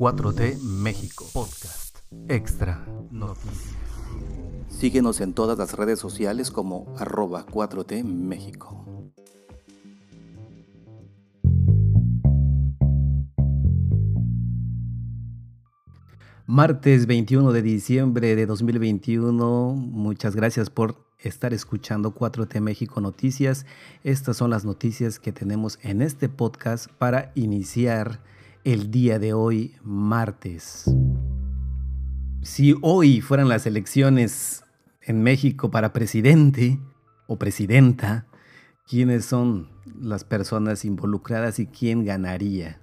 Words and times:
4T 0.00 0.62
México 0.62 1.26
Podcast 1.30 1.98
Extra 2.26 2.86
Noticias. 3.10 3.76
Síguenos 4.70 5.20
en 5.20 5.34
todas 5.34 5.58
las 5.58 5.74
redes 5.74 5.98
sociales 5.98 6.50
como 6.50 6.90
arroba 6.96 7.44
4T 7.44 8.02
México. 8.02 8.82
Martes 16.46 17.04
21 17.06 17.52
de 17.52 17.60
diciembre 17.60 18.36
de 18.36 18.46
2021. 18.46 19.74
Muchas 19.74 20.34
gracias 20.34 20.70
por 20.70 20.96
estar 21.18 21.52
escuchando 21.52 22.14
4T 22.14 22.58
México 22.62 23.02
Noticias. 23.02 23.66
Estas 24.02 24.38
son 24.38 24.48
las 24.48 24.64
noticias 24.64 25.18
que 25.18 25.32
tenemos 25.32 25.78
en 25.82 26.00
este 26.00 26.30
podcast 26.30 26.90
para 26.92 27.32
iniciar 27.34 28.20
el 28.64 28.90
día 28.90 29.18
de 29.18 29.32
hoy, 29.32 29.76
martes. 29.82 30.84
Si 32.42 32.74
hoy 32.82 33.20
fueran 33.20 33.48
las 33.48 33.66
elecciones 33.66 34.64
en 35.02 35.22
México 35.22 35.70
para 35.70 35.92
presidente 35.92 36.78
o 37.26 37.38
presidenta, 37.38 38.26
¿quiénes 38.86 39.24
son 39.24 39.68
las 39.98 40.24
personas 40.24 40.84
involucradas 40.84 41.58
y 41.58 41.66
quién 41.66 42.04
ganaría? 42.04 42.80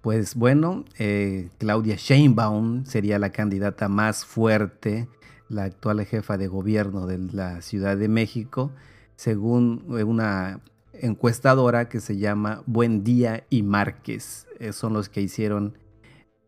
Pues 0.00 0.34
bueno, 0.34 0.84
eh, 0.98 1.50
Claudia 1.58 1.94
Sheinbaum 1.96 2.84
sería 2.84 3.20
la 3.20 3.30
candidata 3.30 3.88
más 3.88 4.24
fuerte, 4.24 5.08
la 5.48 5.64
actual 5.64 6.04
jefa 6.04 6.38
de 6.38 6.48
gobierno 6.48 7.06
de 7.06 7.18
la 7.18 7.62
Ciudad 7.62 7.96
de 7.96 8.08
México, 8.08 8.72
según 9.14 9.84
una 9.88 10.60
encuestadora 10.94 11.88
que 11.88 12.00
se 12.00 12.16
llama 12.16 12.62
Buen 12.66 13.04
Día 13.04 13.46
y 13.50 13.62
Márquez. 13.62 14.46
Eh, 14.58 14.72
son 14.72 14.92
los 14.92 15.08
que 15.08 15.20
hicieron 15.20 15.78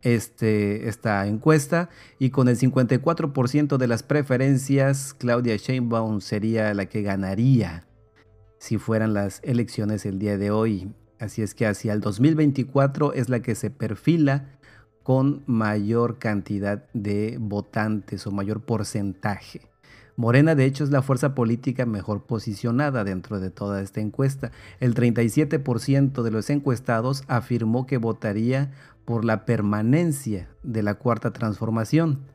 este, 0.01 0.87
esta 0.87 1.25
encuesta 1.25 1.89
y 2.19 2.29
con 2.29 2.47
el 2.47 2.57
54% 2.57 3.77
de 3.77 3.87
las 3.87 4.03
preferencias, 4.03 5.13
Claudia 5.13 5.57
Sheinbaum 5.57 6.21
sería 6.21 6.73
la 6.73 6.85
que 6.85 7.01
ganaría 7.01 7.87
si 8.59 8.77
fueran 8.77 9.13
las 9.13 9.41
elecciones 9.43 10.05
el 10.05 10.19
día 10.19 10.37
de 10.37 10.51
hoy. 10.51 10.93
Así 11.19 11.41
es 11.41 11.55
que 11.55 11.65
hacia 11.65 11.93
el 11.93 12.01
2024 12.01 13.13
es 13.13 13.29
la 13.29 13.41
que 13.41 13.55
se 13.55 13.69
perfila 13.69 14.59
con 15.03 15.43
mayor 15.45 16.17
cantidad 16.17 16.87
de 16.93 17.37
votantes 17.39 18.25
o 18.27 18.31
mayor 18.31 18.61
porcentaje. 18.61 19.61
Morena, 20.17 20.55
de 20.55 20.65
hecho, 20.65 20.83
es 20.85 20.91
la 20.91 21.01
fuerza 21.01 21.35
política 21.35 21.85
mejor 21.85 22.23
posicionada 22.23 23.03
dentro 23.03 23.39
de 23.39 23.49
toda 23.49 23.81
esta 23.81 23.99
encuesta. 23.99 24.51
El 24.79 24.95
37% 24.95 26.23
de 26.23 26.31
los 26.31 26.49
encuestados 26.49 27.23
afirmó 27.27 27.85
que 27.85 27.97
votaría 27.97 28.71
por 29.03 29.25
la 29.25 29.45
permanencia 29.45 30.49
de 30.63 30.83
la 30.83 30.95
cuarta 30.95 31.33
transformación. 31.33 32.27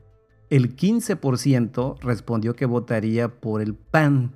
El 0.51 0.75
15% 0.75 1.99
respondió 2.01 2.55
que 2.55 2.65
votaría 2.65 3.39
por 3.39 3.61
el 3.61 3.73
PAN. 3.73 4.35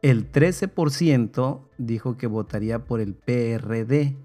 El 0.00 0.30
13% 0.30 1.62
dijo 1.78 2.16
que 2.16 2.26
votaría 2.28 2.84
por 2.84 3.00
el 3.00 3.14
PRD. 3.14 4.16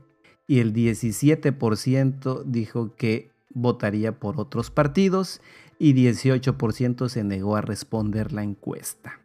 Y 0.45 0.59
el 0.59 0.73
17% 0.73 2.43
dijo 2.43 2.95
que 2.95 3.31
votaría 3.53 4.19
por 4.19 4.39
otros 4.39 4.69
partidos 4.71 5.41
y 5.81 5.95
18% 5.95 7.09
se 7.09 7.23
negó 7.23 7.55
a 7.55 7.61
responder 7.61 8.33
la 8.33 8.43
encuesta. 8.43 9.19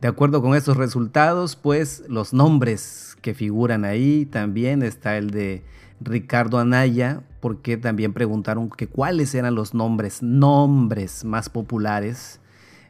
De 0.00 0.08
acuerdo 0.08 0.40
con 0.40 0.54
estos 0.54 0.78
resultados, 0.78 1.54
pues 1.54 2.02
los 2.08 2.32
nombres 2.32 3.14
que 3.20 3.34
figuran 3.34 3.84
ahí 3.84 4.24
también 4.24 4.82
está 4.82 5.18
el 5.18 5.30
de 5.32 5.62
Ricardo 6.00 6.58
Anaya, 6.58 7.22
porque 7.40 7.76
también 7.76 8.14
preguntaron 8.14 8.70
que 8.70 8.86
cuáles 8.86 9.34
eran 9.34 9.54
los 9.54 9.74
nombres, 9.74 10.22
nombres 10.22 11.26
más 11.26 11.50
populares. 11.50 12.40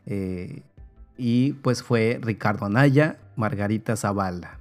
Eh, 0.06 0.62
y 1.18 1.54
pues 1.54 1.82
fue 1.82 2.20
Ricardo 2.22 2.66
Anaya, 2.66 3.18
Margarita 3.34 3.96
Zavala, 3.96 4.60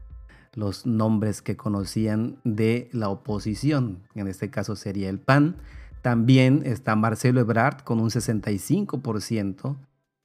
los 0.55 0.87
nombres 0.87 1.43
que 1.43 1.57
conocían 1.57 2.37
de 2.43 2.89
la 2.91 3.09
oposición, 3.09 3.99
en 4.15 4.27
este 4.27 4.49
caso 4.49 4.75
sería 4.75 5.09
el 5.09 5.19
PAN, 5.19 5.57
también 6.03 6.63
está 6.65 6.97
Marcelo 6.97 7.39
Ebrard 7.39 7.83
con 7.83 8.01
un 8.01 8.09
65% 8.09 9.77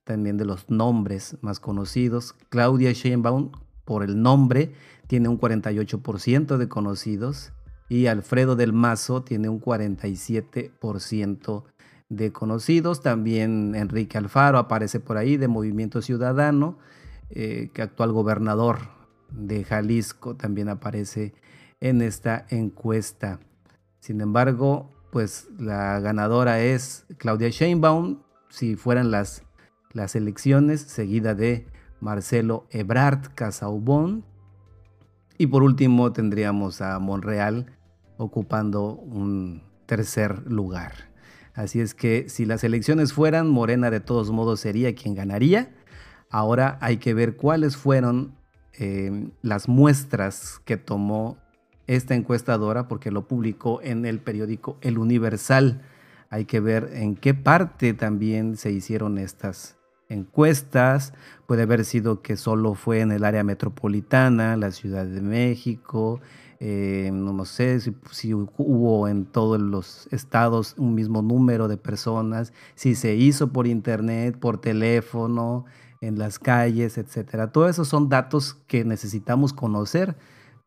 también 0.03 0.37
de 0.37 0.45
los 0.45 0.69
nombres 0.69 1.37
más 1.41 1.61
conocidos. 1.61 2.35
Claudia 2.49 2.91
Sheinbaum 2.91 3.53
por 3.85 4.03
el 4.03 4.21
nombre 4.21 4.73
tiene 5.07 5.29
un 5.29 5.39
48% 5.39 6.57
de 6.57 6.69
conocidos 6.69 7.53
y 7.89 8.07
Alfredo 8.07 8.57
del 8.57 8.73
Mazo 8.73 9.23
tiene 9.23 9.49
un 9.49 9.61
47% 9.61 11.65
de 12.09 12.33
conocidos. 12.33 13.01
También 13.01 13.77
Enrique 13.77 14.19
Alfaro 14.19 14.59
aparece 14.59 14.99
por 14.99 15.17
ahí 15.17 15.37
de 15.37 15.47
Movimiento 15.47 16.03
Ciudadano, 16.03 16.77
eh, 17.31 17.71
que 17.73 17.83
actual 17.83 18.11
gobernador 18.11 18.79
de 19.31 19.63
Jalisco 19.63 20.35
también 20.35 20.71
aparece 20.71 21.35
en 21.79 22.03
esta 22.03 22.47
encuesta. 22.51 23.39
Sin 24.01 24.21
embargo, 24.21 24.98
pues 25.11 25.49
la 25.59 26.01
ganadora 26.01 26.61
es 26.61 27.07
Claudia 27.19 27.49
Sheinbaum, 27.49 28.23
si 28.49 28.77
fueran 28.77 29.11
las, 29.11 29.43
las 29.93 30.17
elecciones, 30.17 30.81
seguida 30.83 31.35
de 31.35 31.67
Marcelo 32.01 32.67
Ebrard 32.71 33.35
Casaubon. 33.35 34.25
Y 35.39 35.47
por 35.47 35.63
último 35.63 36.13
tendríamos 36.13 36.81
a 36.81 36.99
Monreal 36.99 37.67
ocupando 38.17 38.93
un 38.93 39.63
tercer 39.87 40.51
lugar. 40.51 40.93
Así 41.55 41.81
es 41.81 41.95
que 41.95 42.29
si 42.29 42.45
las 42.45 42.63
elecciones 42.65 43.13
fueran, 43.13 43.49
Morena 43.49 43.91
de 43.91 44.01
todos 44.01 44.31
modos 44.31 44.61
sería 44.61 44.95
quien 44.95 45.15
ganaría. 45.15 45.75
Ahora 46.31 46.79
hay 46.81 46.99
que 46.99 47.15
ver 47.15 47.37
cuáles 47.37 47.77
fueron 47.77 48.37
eh, 48.75 49.31
las 49.43 49.69
muestras 49.69 50.61
que 50.65 50.77
tomó 50.77 51.39
esta 51.89 52.15
encuestadora 52.15 52.87
porque 52.87 53.11
lo 53.11 53.27
publicó 53.27 53.81
en 53.83 54.07
el 54.07 54.21
periódico 54.21 54.77
El 54.83 54.99
Universal. 54.99 55.83
Hay 56.31 56.45
que 56.45 56.61
ver 56.61 56.91
en 56.93 57.17
qué 57.17 57.35
parte 57.35 57.95
también 57.95 58.57
se 58.57 58.71
hicieron 58.71 59.19
estas 59.19 59.77
encuestas. 60.11 61.15
Puede 61.47 61.63
haber 61.63 61.85
sido 61.85 62.23
que 62.23 62.37
solo 62.37 62.75
fue 62.75 63.01
en 63.01 63.11
el 63.11 63.25
área 63.25 63.43
metropolitana, 63.43 64.57
la 64.57 64.71
Ciudad 64.71 65.07
de 65.07 65.23
México. 65.23 66.21
Eh, 66.61 67.11
no 67.13 67.45
sé 67.45 67.81
si, 67.81 67.97
si, 68.11 68.35
hubo 68.35 69.09
en 69.09 69.25
todos 69.25 69.61
los 69.61 70.09
estados 70.11 70.75
un 70.77 70.95
mismo 70.95 71.23
número 71.23 71.69
de 71.69 71.77
personas, 71.77 72.53
si 72.75 72.97
se 72.97 73.15
hizo 73.15 73.53
por 73.53 73.69
internet, 73.69 74.37
por 74.39 74.61
teléfono, 74.61 75.67
en 76.01 76.19
las 76.19 76.39
calles, 76.39 76.99
etcétera. 76.99 77.53
Todos 77.53 77.71
esos 77.71 77.89
son 77.89 78.09
datos 78.09 78.55
que 78.67 78.85
necesitamos 78.85 79.53
conocer 79.53 80.17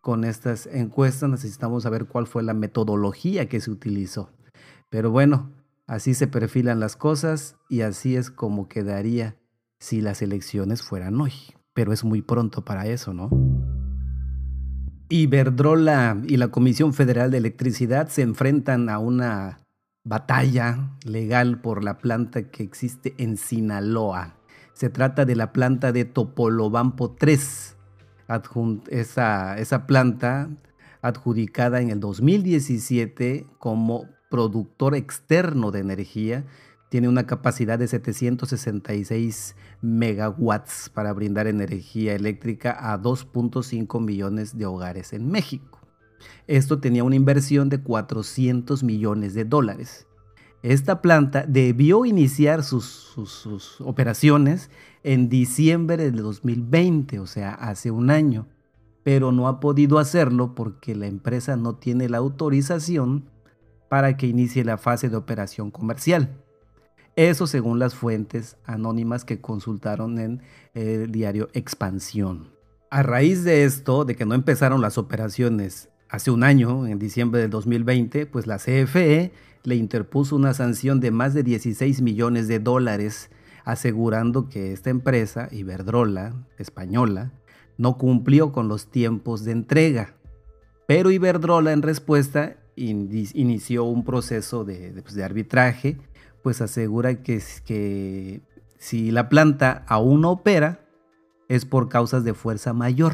con 0.02 0.24
estas 0.24 0.66
encuestas 0.66 1.30
necesitamos 1.30 1.84
saber 1.84 2.06
cuál 2.06 2.28
fue 2.28 2.44
la 2.44 2.54
metodología 2.54 3.48
que 3.48 3.62
se 3.62 3.72
utilizó. 3.72 4.32
Pero 4.90 5.12
bueno, 5.12 5.52
así 5.88 6.14
se 6.16 6.28
perfilan 6.28 6.80
las 6.80 6.96
cosas 6.96 7.56
y 7.70 7.82
así 7.82 8.16
es 8.16 8.32
como 8.32 8.68
quedaría 8.68 9.38
si 9.80 10.02
las 10.02 10.22
elecciones 10.22 10.82
fueran 10.82 11.22
hoy. 11.22 11.34
Pero 11.74 11.94
es 11.94 12.04
muy 12.04 12.22
pronto 12.22 12.66
para 12.66 12.88
eso, 12.88 13.14
¿no? 13.14 13.30
Iberdrola 15.10 16.22
y 16.28 16.38
la 16.38 16.50
Comisión 16.50 16.94
Federal 16.94 17.32
de 17.32 17.38
Electricidad 17.38 18.10
se 18.10 18.22
enfrentan 18.22 18.90
a 18.90 18.98
una 18.98 19.60
batalla 20.04 20.98
legal 21.06 21.62
por 21.62 21.84
la 21.84 22.00
planta 22.00 22.50
que 22.50 22.64
existe 22.64 23.14
en 23.18 23.38
Sinaloa. 23.38 24.38
Se 24.74 24.90
trata 24.90 25.26
de 25.26 25.36
la 25.36 25.52
planta 25.52 25.92
de 25.92 26.06
Topolobampo 26.06 27.12
3, 27.12 27.76
esa, 28.90 29.58
esa 29.58 29.88
planta 29.88 30.50
adjudicada 31.02 31.81
en 31.81 31.90
el 31.90 32.00
2017 32.00 33.47
como 33.58 34.06
productor 34.29 34.96
externo 34.96 35.72
de 35.72 35.79
energía, 35.79 36.46
tiene 36.90 37.08
una 37.08 37.26
capacidad 37.26 37.79
de 37.79 37.88
766 37.88 39.56
megawatts 39.82 40.90
para 40.90 41.14
brindar 41.14 41.47
energía 41.47 42.16
eléctrica 42.16 42.76
a 42.79 43.02
2.5 43.02 44.02
millones 44.03 44.58
de 44.58 44.66
hogares 44.66 45.14
en 45.14 45.29
México. 45.29 45.79
Esto 46.47 46.79
tenía 46.79 47.03
una 47.03 47.16
inversión 47.16 47.70
de 47.70 47.82
400 47.82 48.84
millones 48.84 49.34
de 49.34 49.46
dólares. 49.46 50.06
Esta 50.63 51.02
planta 51.02 51.43
debió 51.47 52.05
iniciar 52.05 52.63
sus, 52.63 53.16
operaciones 53.79 54.69
en 55.03 55.28
diciembre 55.28 56.11
de 56.11 56.11
2020, 56.11 57.19
o 57.19 57.25
sea, 57.25 57.53
hace 57.53 57.90
un 57.90 58.11
año, 58.11 58.47
pero 59.03 59.31
no 59.31 59.47
ha 59.47 59.59
podido 59.59 59.97
hacerlo 59.97 60.53
porque 60.53 60.96
la 60.96 61.08
empresa 61.08 61.55
no 61.55 61.75
tiene 61.75 62.09
la 62.09 62.19
autorización 62.19 63.25
para 63.90 64.17
que 64.17 64.28
inicie 64.28 64.63
la 64.63 64.78
fase 64.78 65.09
de 65.09 65.17
operación 65.17 65.72
comercial. 65.72 66.37
Eso 67.16 67.47
según 67.47 67.79
las 67.79 67.96
fuentes 67.96 68.55
anónimas 68.63 69.25
que 69.25 69.41
consultaron 69.41 70.19
en 70.19 70.41
el 70.75 71.11
diario 71.11 71.49
Expansión. 71.53 72.52
A 72.91 73.03
raíz 73.03 73.43
de 73.43 73.63
esto, 73.63 74.05
de 74.05 74.16
que 74.16 74.25
no 74.25 74.35
empezaron 74.35 74.81
las 74.81 74.97
operaciones 74.97 75.91
hace 76.11 76.29
un 76.29 76.43
año, 76.43 76.85
en 76.85 76.99
diciembre 76.99 77.41
del 77.41 77.49
2020, 77.49 78.25
pues 78.25 78.46
la 78.46 78.58
CFE 78.58 79.31
le 79.63 79.75
interpuso 79.75 80.35
una 80.35 80.53
sanción 80.53 80.99
de 80.99 81.09
más 81.09 81.34
de 81.34 81.41
16 81.41 82.02
millones 82.02 82.49
de 82.49 82.59
dólares, 82.59 83.29
asegurando 83.63 84.49
que 84.49 84.73
esta 84.73 84.90
empresa, 84.90 85.47
Iberdrola, 85.52 86.34
española, 86.58 87.31
no 87.78 87.97
cumplió 87.97 88.52
con 88.52 88.67
los 88.67 88.91
tiempos 88.91 89.46
de 89.46 89.53
entrega. 89.53 90.16
Pero 90.85 91.11
Iberdrola 91.11 91.72
en 91.72 91.81
respuesta 91.81 92.58
inició 92.75 93.85
un 93.85 94.03
proceso 94.03 94.66
de, 94.66 95.02
pues, 95.02 95.16
de 95.16 95.23
arbitraje, 95.23 95.97
pues 96.43 96.61
asegura 96.61 97.23
que, 97.23 97.41
que 97.63 98.41
si 98.78 99.11
la 99.11 99.29
planta 99.29 99.85
aún 99.87 100.22
no 100.22 100.31
opera, 100.31 100.81
es 101.47 101.66
por 101.66 101.87
causas 101.87 102.25
de 102.25 102.34
fuerza 102.34 102.73
mayor, 102.73 103.13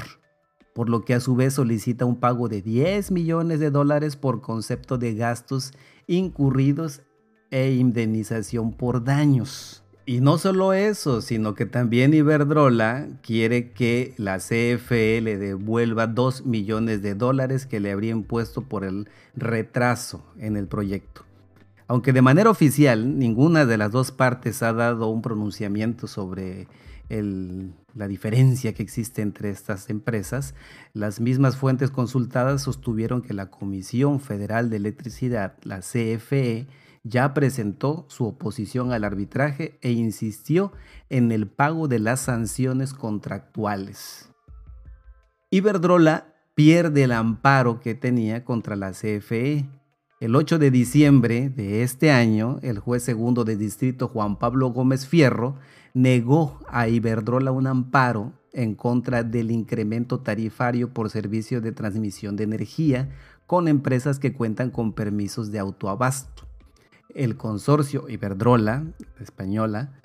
por 0.78 0.90
lo 0.90 1.06
que 1.06 1.16
a 1.16 1.20
su 1.20 1.36
vez 1.36 1.56
solicita 1.56 2.06
un 2.06 2.18
pago 2.18 2.50
de 2.50 2.62
10 2.62 3.10
millones 3.10 3.60
de 3.60 3.72
dólares 3.72 4.16
por 4.16 4.42
concepto 4.42 5.00
de 5.00 5.16
gastos 5.16 5.74
incurridos 6.06 7.02
e 7.50 7.72
indemnización 7.72 8.74
por 8.74 9.04
daños. 9.04 9.84
Y 10.06 10.22
no 10.22 10.38
solo 10.38 10.74
eso, 10.74 11.22
sino 11.22 11.56
que 11.56 11.66
también 11.66 12.14
Iberdrola 12.14 13.08
quiere 13.24 13.72
que 13.72 14.14
la 14.18 14.38
CFE 14.38 15.20
le 15.22 15.40
devuelva 15.40 16.06
2 16.06 16.46
millones 16.46 17.02
de 17.02 17.16
dólares 17.16 17.66
que 17.66 17.80
le 17.80 17.92
habrían 17.92 18.22
puesto 18.22 18.62
por 18.62 18.84
el 18.84 19.10
retraso 19.36 20.24
en 20.38 20.58
el 20.58 20.68
proyecto. 20.68 21.24
Aunque 21.88 22.14
de 22.14 22.22
manera 22.22 22.52
oficial 22.52 23.18
ninguna 23.18 23.66
de 23.66 23.80
las 23.80 23.92
dos 23.92 24.12
partes 24.12 24.62
ha 24.62 24.74
dado 24.74 25.08
un 25.08 25.24
pronunciamiento 25.24 26.06
sobre 26.06 26.68
la 27.98 28.08
diferencia 28.08 28.74
que 28.74 28.84
existe 28.84 29.22
entre 29.22 29.50
estas 29.50 29.90
empresas, 29.90 30.54
las 30.94 31.20
mismas 31.20 31.58
fuentes 31.58 31.90
consultadas 31.90 32.62
sostuvieron 32.62 33.22
que 33.22 33.34
la 33.34 33.50
Comisión 33.50 34.20
Federal 34.20 34.70
de 34.70 34.78
Electricidad, 34.78 35.58
la 35.64 35.80
CFE, 35.80 36.68
ya 37.04 37.34
presentó 37.34 38.06
su 38.10 38.26
oposición 38.26 38.92
al 38.92 39.04
arbitraje 39.04 39.80
e 39.82 39.92
insistió 39.92 40.74
en 41.10 41.32
el 41.32 41.48
pago 41.48 41.88
de 41.88 42.00
las 42.00 42.20
sanciones 42.20 42.94
contractuales. 42.94 44.30
Iberdrola 45.50 46.36
pierde 46.54 47.04
el 47.04 47.14
amparo 47.14 47.80
que 47.80 47.96
tenía 47.96 48.44
contra 48.44 48.76
la 48.76 48.92
CFE. 48.92 49.66
El 50.20 50.36
8 50.36 50.60
de 50.60 50.72
diciembre 50.72 51.50
de 51.50 51.84
este 51.84 52.12
año, 52.12 52.60
el 52.64 52.80
juez 52.80 53.04
segundo 53.04 53.44
de 53.44 53.56
distrito 53.56 54.08
Juan 54.08 54.38
Pablo 54.38 54.70
Gómez 54.70 55.08
Fierro 55.08 55.58
negó 55.98 56.60
a 56.68 56.88
Iberdrola 56.88 57.52
un 57.52 57.66
amparo 57.66 58.34
en 58.54 58.76
contra 58.76 59.24
del 59.24 59.50
incremento 59.50 60.20
tarifario 60.20 60.94
por 60.94 61.10
servicio 61.10 61.60
de 61.60 61.72
transmisión 61.72 62.36
de 62.36 62.44
energía 62.44 63.10
con 63.48 63.68
empresas 63.68 64.20
que 64.20 64.32
cuentan 64.32 64.70
con 64.70 64.94
permisos 64.94 65.52
de 65.52 65.58
autoabasto. 65.58 66.48
El 67.16 67.36
consorcio 67.36 68.08
Iberdrola, 68.10 68.86
española, 69.20 70.00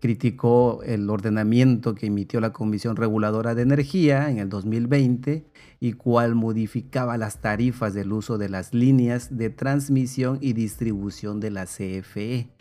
criticó 0.00 0.82
el 0.82 1.08
ordenamiento 1.08 1.94
que 1.94 2.06
emitió 2.06 2.40
la 2.40 2.52
Comisión 2.52 2.96
Reguladora 2.96 3.54
de 3.54 3.62
Energía 3.62 4.28
en 4.28 4.38
el 4.38 4.48
2020 4.48 5.46
y 5.78 5.92
cual 5.92 6.34
modificaba 6.34 7.16
las 7.18 7.40
tarifas 7.40 7.94
del 7.94 8.12
uso 8.12 8.36
de 8.36 8.48
las 8.48 8.74
líneas 8.74 9.36
de 9.36 9.50
transmisión 9.50 10.38
y 10.40 10.54
distribución 10.54 11.38
de 11.38 11.50
la 11.52 11.66
CFE. 11.66 12.55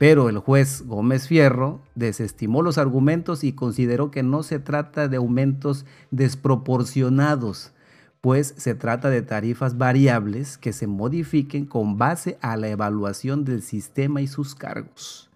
Pero 0.00 0.30
el 0.30 0.38
juez 0.38 0.86
Gómez 0.86 1.28
Fierro 1.28 1.82
desestimó 1.94 2.62
los 2.62 2.78
argumentos 2.78 3.44
y 3.44 3.52
consideró 3.52 4.10
que 4.10 4.22
no 4.22 4.42
se 4.42 4.58
trata 4.58 5.08
de 5.08 5.18
aumentos 5.18 5.84
desproporcionados, 6.10 7.74
pues 8.22 8.54
se 8.56 8.74
trata 8.74 9.10
de 9.10 9.20
tarifas 9.20 9.76
variables 9.76 10.56
que 10.56 10.72
se 10.72 10.86
modifiquen 10.86 11.66
con 11.66 11.98
base 11.98 12.38
a 12.40 12.56
la 12.56 12.68
evaluación 12.68 13.44
del 13.44 13.60
sistema 13.60 14.22
y 14.22 14.26
sus 14.26 14.54
cargos. 14.54 15.28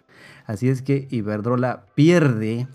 Así 0.46 0.70
es 0.70 0.80
que 0.80 1.08
Iberdrola 1.10 1.84
pierde, 1.94 2.66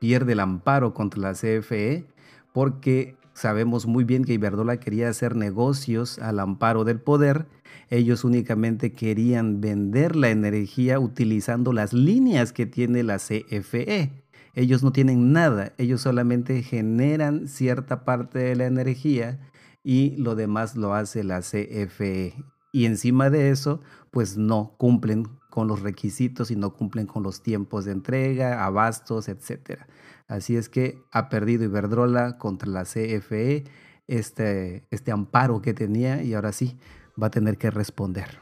pierde 0.00 0.32
el 0.32 0.40
amparo 0.40 0.92
contra 0.92 1.20
la 1.20 1.34
CFE 1.34 2.04
porque 2.52 3.16
sabemos 3.34 3.86
muy 3.86 4.04
bien 4.04 4.24
que 4.24 4.34
Iberdrola 4.34 4.78
quería 4.78 5.08
hacer 5.08 5.36
negocios 5.36 6.18
al 6.18 6.40
amparo 6.40 6.84
del 6.84 7.00
poder 7.00 7.46
ellos 7.90 8.24
únicamente 8.24 8.92
querían 8.92 9.60
vender 9.60 10.16
la 10.16 10.30
energía 10.30 10.98
utilizando 10.98 11.72
las 11.72 11.92
líneas 11.92 12.52
que 12.52 12.66
tiene 12.66 13.02
la 13.02 13.18
CFE. 13.18 14.10
Ellos 14.54 14.82
no 14.82 14.92
tienen 14.92 15.32
nada, 15.32 15.72
ellos 15.78 16.00
solamente 16.00 16.62
generan 16.62 17.48
cierta 17.48 18.04
parte 18.04 18.38
de 18.38 18.56
la 18.56 18.66
energía 18.66 19.40
y 19.82 20.16
lo 20.16 20.34
demás 20.34 20.76
lo 20.76 20.94
hace 20.94 21.24
la 21.24 21.40
CFE. 21.40 22.34
Y 22.72 22.86
encima 22.86 23.30
de 23.30 23.50
eso, 23.50 23.80
pues 24.10 24.36
no 24.36 24.74
cumplen 24.78 25.28
con 25.54 25.68
los 25.68 25.82
requisitos 25.82 26.50
y 26.50 26.56
no 26.56 26.74
cumplen 26.74 27.06
con 27.06 27.22
los 27.22 27.40
tiempos 27.40 27.84
de 27.84 27.92
entrega, 27.92 28.64
abastos, 28.64 29.28
etc. 29.28 29.82
Así 30.26 30.56
es 30.56 30.68
que 30.68 31.00
ha 31.12 31.28
perdido 31.28 31.62
Iberdrola 31.62 32.38
contra 32.38 32.68
la 32.68 32.82
CFE 32.82 33.62
este, 34.08 34.84
este 34.90 35.12
amparo 35.12 35.62
que 35.62 35.72
tenía 35.72 36.24
y 36.24 36.34
ahora 36.34 36.50
sí, 36.50 36.76
va 37.22 37.28
a 37.28 37.30
tener 37.30 37.56
que 37.56 37.70
responder. 37.70 38.40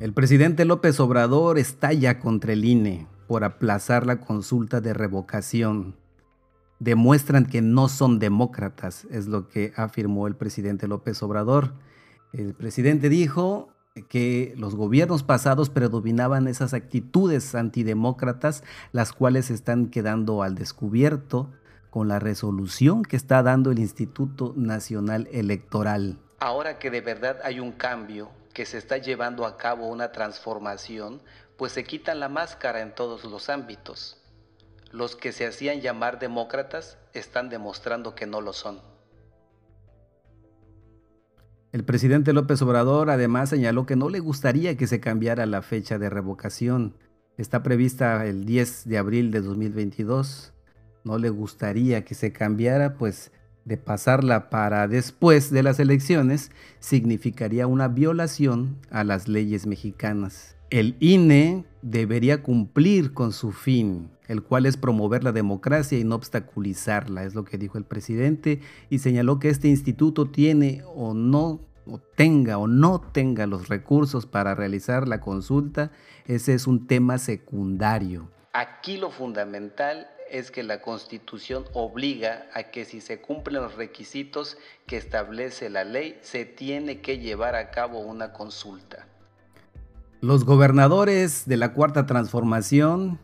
El 0.00 0.14
presidente 0.14 0.64
López 0.64 0.98
Obrador 0.98 1.58
estalla 1.58 2.20
contra 2.20 2.54
el 2.54 2.64
INE 2.64 3.06
por 3.28 3.44
aplazar 3.44 4.06
la 4.06 4.20
consulta 4.20 4.80
de 4.80 4.94
revocación. 4.94 5.94
Demuestran 6.78 7.44
que 7.44 7.60
no 7.60 7.90
son 7.90 8.18
demócratas, 8.18 9.06
es 9.10 9.26
lo 9.26 9.48
que 9.48 9.74
afirmó 9.76 10.26
el 10.26 10.36
presidente 10.36 10.88
López 10.88 11.22
Obrador. 11.22 11.74
El 12.32 12.54
presidente 12.54 13.10
dijo 13.10 13.73
que 14.08 14.54
los 14.56 14.74
gobiernos 14.74 15.22
pasados 15.22 15.70
predominaban 15.70 16.48
esas 16.48 16.74
actitudes 16.74 17.54
antidemócratas, 17.54 18.64
las 18.92 19.12
cuales 19.12 19.50
están 19.50 19.86
quedando 19.86 20.42
al 20.42 20.54
descubierto 20.54 21.50
con 21.90 22.08
la 22.08 22.18
resolución 22.18 23.02
que 23.02 23.16
está 23.16 23.42
dando 23.42 23.70
el 23.70 23.78
Instituto 23.78 24.52
Nacional 24.56 25.28
Electoral 25.30 26.18
ahora 26.44 26.78
que 26.78 26.90
de 26.90 27.00
verdad 27.00 27.40
hay 27.42 27.58
un 27.58 27.72
cambio, 27.72 28.30
que 28.52 28.66
se 28.66 28.76
está 28.76 28.98
llevando 28.98 29.46
a 29.46 29.56
cabo 29.56 29.88
una 29.88 30.12
transformación, 30.12 31.22
pues 31.56 31.72
se 31.72 31.84
quitan 31.84 32.20
la 32.20 32.28
máscara 32.28 32.82
en 32.82 32.94
todos 32.94 33.24
los 33.24 33.48
ámbitos. 33.48 34.20
Los 34.90 35.16
que 35.16 35.32
se 35.32 35.46
hacían 35.46 35.80
llamar 35.80 36.18
demócratas 36.18 36.98
están 37.14 37.48
demostrando 37.48 38.14
que 38.14 38.26
no 38.26 38.42
lo 38.42 38.52
son. 38.52 38.80
El 41.74 41.82
presidente 41.82 42.32
López 42.32 42.62
Obrador 42.62 43.10
además 43.10 43.50
señaló 43.50 43.84
que 43.84 43.96
no 43.96 44.08
le 44.08 44.20
gustaría 44.20 44.76
que 44.76 44.86
se 44.86 45.00
cambiara 45.00 45.44
la 45.44 45.60
fecha 45.60 45.98
de 45.98 46.08
revocación. 46.08 46.94
Está 47.36 47.64
prevista 47.64 48.24
el 48.26 48.44
10 48.44 48.84
de 48.88 48.96
abril 48.96 49.32
de 49.32 49.40
2022. 49.40 50.52
No 51.02 51.18
le 51.18 51.30
gustaría 51.30 52.04
que 52.04 52.14
se 52.14 52.32
cambiara, 52.32 52.94
pues 52.94 53.32
de 53.64 53.76
pasarla 53.76 54.50
para 54.50 54.86
después 54.86 55.50
de 55.50 55.64
las 55.64 55.80
elecciones 55.80 56.52
significaría 56.78 57.66
una 57.66 57.88
violación 57.88 58.76
a 58.92 59.02
las 59.02 59.26
leyes 59.26 59.66
mexicanas. 59.66 60.53
El 60.74 60.96
INE 60.98 61.64
debería 61.82 62.42
cumplir 62.42 63.14
con 63.14 63.30
su 63.32 63.52
fin, 63.52 64.10
el 64.26 64.42
cual 64.42 64.66
es 64.66 64.76
promover 64.76 65.22
la 65.22 65.30
democracia 65.30 65.96
y 66.00 66.02
no 66.02 66.16
obstaculizarla, 66.16 67.22
es 67.22 67.36
lo 67.36 67.44
que 67.44 67.58
dijo 67.58 67.78
el 67.78 67.84
presidente, 67.84 68.60
y 68.90 68.98
señaló 68.98 69.38
que 69.38 69.50
este 69.50 69.68
instituto 69.68 70.28
tiene 70.28 70.82
o 70.84 71.14
no 71.14 71.60
o 71.86 72.00
tenga 72.16 72.58
o 72.58 72.66
no 72.66 73.00
tenga 73.00 73.46
los 73.46 73.68
recursos 73.68 74.26
para 74.26 74.56
realizar 74.56 75.06
la 75.06 75.20
consulta, 75.20 75.92
ese 76.26 76.54
es 76.54 76.66
un 76.66 76.88
tema 76.88 77.18
secundario. 77.18 78.28
Aquí 78.52 78.96
lo 78.96 79.12
fundamental 79.12 80.08
es 80.28 80.50
que 80.50 80.64
la 80.64 80.82
Constitución 80.82 81.66
obliga 81.72 82.48
a 82.52 82.64
que 82.64 82.84
si 82.84 83.00
se 83.00 83.20
cumplen 83.20 83.62
los 83.62 83.76
requisitos 83.76 84.56
que 84.88 84.96
establece 84.96 85.70
la 85.70 85.84
ley, 85.84 86.18
se 86.22 86.44
tiene 86.44 87.00
que 87.00 87.20
llevar 87.20 87.54
a 87.54 87.70
cabo 87.70 88.00
una 88.00 88.32
consulta. 88.32 89.06
Los 90.24 90.46
gobernadores 90.46 91.44
de 91.44 91.58
la 91.58 91.74
Cuarta 91.74 92.06
Transformación, 92.06 93.18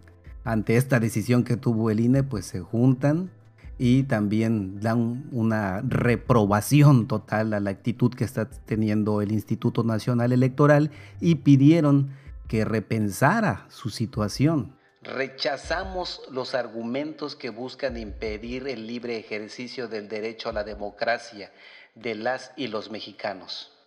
ante 0.45 0.77
esta 0.77 1.01
decisión 1.01 1.45
que 1.45 1.57
tuvo 1.57 1.89
el 1.89 1.99
INE, 1.99 2.25
pues 2.25 2.45
se 2.45 2.61
juntan 2.61 3.31
y 3.79 4.03
también 4.03 4.81
dan 4.81 5.27
una 5.33 5.81
reprobación 5.81 7.09
total 7.09 7.55
a 7.55 7.61
la 7.61 7.71
actitud 7.71 8.13
que 8.13 8.25
está 8.25 8.51
teniendo 8.51 9.23
el 9.23 9.33
Instituto 9.33 9.83
Nacional 9.83 10.31
Electoral 10.31 10.91
y 11.23 11.37
pidieron 11.37 12.15
que 12.49 12.67
repensara 12.67 13.65
su 13.71 13.89
situación. 13.89 14.77
Rechazamos 15.03 16.21
los 16.31 16.55
argumentos 16.55 17.35
que 17.35 17.49
buscan 17.49 17.97
impedir 17.97 18.69
el 18.69 18.87
libre 18.87 19.17
ejercicio 19.17 19.89
del 19.89 20.07
derecho 20.11 20.51
a 20.51 20.53
la 20.53 20.65
democracia 20.65 21.51
de 21.95 22.15
las 22.15 22.53
y 22.59 22.67
los 22.67 22.91
mexicanos. 22.91 23.80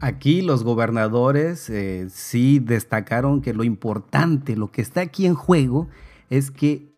Aquí 0.00 0.42
los 0.42 0.64
gobernadores 0.64 1.70
eh, 1.70 2.08
sí 2.10 2.58
destacaron 2.58 3.40
que 3.40 3.54
lo 3.54 3.64
importante, 3.64 4.56
lo 4.56 4.70
que 4.70 4.82
está 4.82 5.00
aquí 5.00 5.24
en 5.26 5.34
juego, 5.34 5.88
es 6.28 6.50
que 6.50 6.94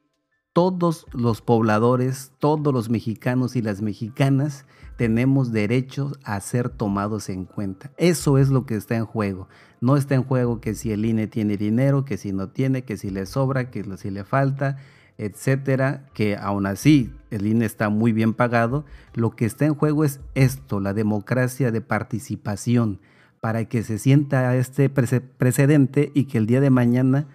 todos 0.52 1.06
los 1.12 1.42
pobladores, 1.42 2.32
todos 2.38 2.72
los 2.72 2.88
mexicanos 2.88 3.56
y 3.56 3.62
las 3.62 3.82
mexicanas 3.82 4.64
tenemos 4.96 5.52
derecho 5.52 6.12
a 6.24 6.40
ser 6.40 6.70
tomados 6.70 7.28
en 7.28 7.44
cuenta. 7.44 7.92
Eso 7.98 8.38
es 8.38 8.48
lo 8.48 8.64
que 8.64 8.76
está 8.76 8.96
en 8.96 9.04
juego. 9.04 9.48
No 9.80 9.96
está 9.96 10.14
en 10.14 10.24
juego 10.24 10.60
que 10.60 10.74
si 10.74 10.92
el 10.92 11.04
INE 11.04 11.26
tiene 11.26 11.58
dinero, 11.58 12.04
que 12.04 12.16
si 12.16 12.32
no 12.32 12.48
tiene, 12.48 12.84
que 12.84 12.96
si 12.96 13.10
le 13.10 13.26
sobra, 13.26 13.70
que 13.70 13.84
si 13.98 14.10
le 14.10 14.24
falta, 14.24 14.78
etcétera, 15.18 16.06
que 16.14 16.36
aún 16.36 16.66
así 16.66 17.12
el 17.30 17.46
INE 17.46 17.64
está 17.64 17.88
muy 17.88 18.12
bien 18.12 18.34
pagado. 18.34 18.84
Lo 19.14 19.30
que 19.30 19.44
está 19.44 19.64
en 19.64 19.74
juego 19.74 20.04
es 20.04 20.20
esto, 20.34 20.80
la 20.80 20.92
democracia 20.92 21.70
de 21.70 21.80
participación, 21.80 23.00
para 23.40 23.64
que 23.64 23.82
se 23.82 23.98
sienta 23.98 24.56
este 24.56 24.88
precedente 24.90 26.10
y 26.14 26.24
que 26.24 26.38
el 26.38 26.46
día 26.46 26.60
de 26.60 26.70
mañana 26.70 27.26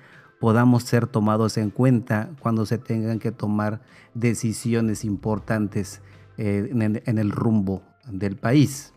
podamos 0.41 0.83
ser 0.83 1.05
tomados 1.05 1.57
en 1.57 1.69
cuenta 1.69 2.31
cuando 2.39 2.65
se 2.65 2.79
tengan 2.79 3.19
que 3.19 3.31
tomar 3.31 3.81
decisiones 4.15 5.05
importantes 5.05 6.01
eh, 6.38 6.69
en, 6.71 7.17
el 7.19 7.31
rumbo 7.31 7.83
del 8.07 8.35
país. 8.35 8.91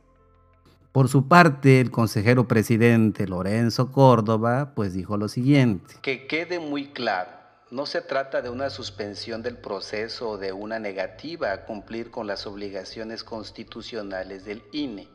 Por 0.91 1.09
su 1.09 1.29
parte, 1.29 1.81
el 1.81 1.91
consejero 1.91 2.49
presidente 2.49 3.26
Lorenzo 3.26 3.93
Córdoba 3.93 4.73
pues 4.75 4.95
dijo 4.95 5.19
lo 5.19 5.29
siguiente. 5.29 5.97
Que 6.00 6.26
quede 6.26 6.61
muy 6.61 6.87
claro, 6.87 7.31
no 7.75 7.87
se 7.87 8.00
trata 8.00 8.40
de 8.40 8.50
una 8.50 8.71
suspensión 8.71 9.43
del 9.43 9.57
proceso 9.57 10.31
o 10.31 10.38
de 10.38 10.52
una 10.52 10.78
negativa 10.78 11.52
a 11.52 11.64
cumplir 11.64 12.12
con 12.12 12.28
las 12.28 12.47
obligaciones 12.47 13.25
constitucionales 13.25 14.45
del 14.45 14.62
INE 14.71 15.09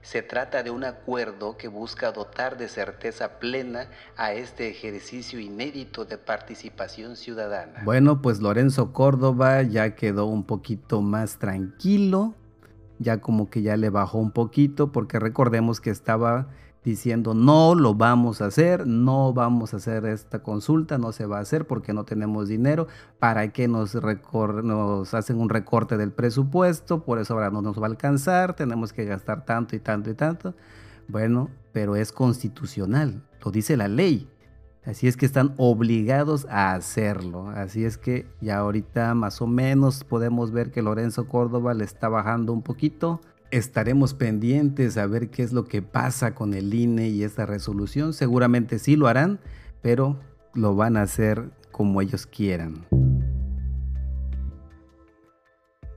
se 0.00 0.22
trata 0.22 0.62
de 0.62 0.70
un 0.70 0.84
acuerdo 0.84 1.56
que 1.56 1.66
busca 1.66 2.12
dotar 2.12 2.56
de 2.56 2.68
certeza 2.68 3.40
plena 3.40 3.88
a 4.16 4.34
este 4.34 4.70
ejercicio 4.70 5.40
inédito 5.40 6.04
de 6.04 6.16
participación 6.16 7.16
ciudadana. 7.16 7.82
Bueno, 7.84 8.22
pues 8.22 8.40
Lorenzo 8.40 8.92
Córdoba 8.92 9.62
ya 9.62 9.96
quedó 9.96 10.26
un 10.26 10.44
poquito 10.44 11.02
más 11.02 11.38
tranquilo, 11.38 12.34
ya 13.00 13.20
como 13.20 13.50
que 13.50 13.62
ya 13.62 13.76
le 13.76 13.90
bajó 13.90 14.18
un 14.18 14.30
poquito, 14.30 14.92
porque 14.92 15.18
recordemos 15.18 15.80
que 15.80 15.90
estaba 15.90 16.46
diciendo 16.86 17.34
no 17.34 17.74
lo 17.74 17.94
vamos 17.94 18.40
a 18.40 18.46
hacer, 18.46 18.86
no 18.86 19.32
vamos 19.32 19.74
a 19.74 19.78
hacer 19.78 20.06
esta 20.06 20.44
consulta, 20.44 20.98
no 20.98 21.10
se 21.10 21.26
va 21.26 21.38
a 21.38 21.40
hacer 21.40 21.66
porque 21.66 21.92
no 21.92 22.04
tenemos 22.04 22.46
dinero, 22.46 22.86
para 23.18 23.52
qué 23.52 23.66
nos, 23.66 23.96
nos 23.96 25.12
hacen 25.12 25.40
un 25.40 25.48
recorte 25.48 25.96
del 25.96 26.12
presupuesto, 26.12 27.02
por 27.02 27.18
eso 27.18 27.34
ahora 27.34 27.50
no 27.50 27.60
nos 27.60 27.76
va 27.80 27.86
a 27.86 27.90
alcanzar, 27.90 28.54
tenemos 28.54 28.92
que 28.92 29.04
gastar 29.04 29.44
tanto 29.44 29.74
y 29.74 29.80
tanto 29.80 30.10
y 30.10 30.14
tanto. 30.14 30.54
Bueno, 31.08 31.50
pero 31.72 31.96
es 31.96 32.12
constitucional, 32.12 33.20
lo 33.44 33.50
dice 33.50 33.76
la 33.76 33.88
ley. 33.88 34.30
Así 34.84 35.08
es 35.08 35.16
que 35.16 35.26
están 35.26 35.54
obligados 35.56 36.46
a 36.48 36.74
hacerlo. 36.74 37.48
Así 37.48 37.84
es 37.84 37.98
que 37.98 38.26
ya 38.40 38.58
ahorita 38.58 39.14
más 39.14 39.42
o 39.42 39.48
menos 39.48 40.04
podemos 40.04 40.52
ver 40.52 40.70
que 40.70 40.82
Lorenzo 40.82 41.26
Córdoba 41.26 41.74
le 41.74 41.82
está 41.82 42.08
bajando 42.08 42.52
un 42.52 42.62
poquito 42.62 43.20
Estaremos 43.50 44.14
pendientes 44.14 44.96
a 44.96 45.06
ver 45.06 45.30
qué 45.30 45.42
es 45.42 45.52
lo 45.52 45.64
que 45.64 45.82
pasa 45.82 46.34
con 46.34 46.54
el 46.54 46.74
INE 46.74 47.08
y 47.08 47.22
esta 47.22 47.46
resolución. 47.46 48.12
Seguramente 48.12 48.78
sí 48.78 48.96
lo 48.96 49.06
harán, 49.06 49.40
pero 49.82 50.18
lo 50.54 50.74
van 50.74 50.96
a 50.96 51.02
hacer 51.02 51.50
como 51.70 52.00
ellos 52.00 52.26
quieran. 52.26 52.86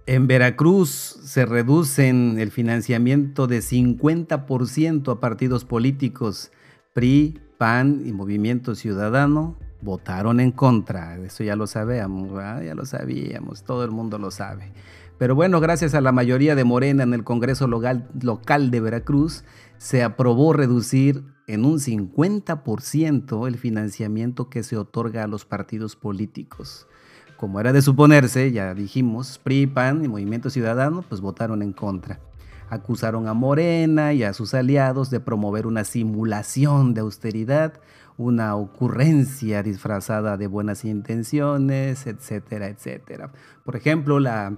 En 0.05 0.25
Veracruz 0.25 0.89
se 0.89 1.45
reducen 1.45 2.39
el 2.39 2.49
financiamiento 2.49 3.45
de 3.45 3.59
50% 3.59 5.11
a 5.11 5.19
partidos 5.19 5.65
políticos. 5.65 6.51
PRI, 6.93 7.39
PAN 7.59 8.01
y 8.05 8.11
Movimiento 8.11 8.73
Ciudadano 8.73 9.55
votaron 9.81 10.39
en 10.39 10.51
contra. 10.51 11.17
Eso 11.17 11.43
ya 11.43 11.55
lo 11.55 11.67
sabíamos, 11.67 12.31
ya 12.63 12.73
lo 12.73 12.85
sabíamos, 12.85 13.63
todo 13.63 13.83
el 13.83 13.91
mundo 13.91 14.17
lo 14.17 14.31
sabe. 14.31 14.71
Pero 15.19 15.35
bueno, 15.35 15.59
gracias 15.59 15.95
a 15.95 16.01
la 16.01 16.13
mayoría 16.13 16.55
de 16.55 16.63
Morena 16.63 17.03
en 17.03 17.13
el 17.13 17.25
Congreso 17.25 17.67
local, 17.67 18.07
local 18.21 18.71
de 18.71 18.79
Veracruz, 18.79 19.43
se 19.77 20.01
aprobó 20.01 20.53
reducir 20.53 21.25
en 21.45 21.65
un 21.65 21.79
50% 21.79 23.45
el 23.45 23.57
financiamiento 23.57 24.49
que 24.49 24.63
se 24.63 24.77
otorga 24.77 25.25
a 25.25 25.27
los 25.27 25.43
partidos 25.43 25.97
políticos. 25.97 26.87
Como 27.35 27.59
era 27.59 27.73
de 27.73 27.81
suponerse, 27.81 28.53
ya 28.53 28.73
dijimos, 28.73 29.39
PRI, 29.39 29.67
PAN 29.67 30.05
y 30.05 30.07
Movimiento 30.07 30.49
Ciudadano 30.49 31.01
pues 31.01 31.19
votaron 31.19 31.63
en 31.63 31.73
contra. 31.73 32.21
Acusaron 32.69 33.27
a 33.27 33.33
Morena 33.33 34.13
y 34.13 34.23
a 34.23 34.31
sus 34.31 34.53
aliados 34.53 35.09
de 35.09 35.19
promover 35.19 35.67
una 35.67 35.83
simulación 35.83 36.93
de 36.93 37.01
austeridad, 37.01 37.73
una 38.15 38.55
ocurrencia 38.55 39.63
disfrazada 39.63 40.37
de 40.37 40.47
buenas 40.47 40.85
intenciones, 40.85 42.07
etcétera, 42.07 42.67
etcétera. 42.67 43.33
Por 43.65 43.75
ejemplo, 43.75 44.21
la 44.21 44.55